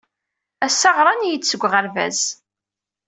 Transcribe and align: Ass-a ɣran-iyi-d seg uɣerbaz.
Ass-a 0.65 0.89
ɣran-iyi-d 0.97 1.43
seg 1.47 1.61
uɣerbaz. 1.65 2.19